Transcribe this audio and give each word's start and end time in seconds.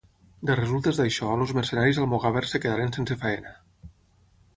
De 0.49 0.53
resultes 0.59 1.01
d'això 1.01 1.27
els 1.35 1.53
mercenaris 1.57 1.99
almogàvers 2.05 2.55
es 2.59 2.63
quedaren 2.65 2.95
sense 2.97 3.19
feina. 3.25 3.53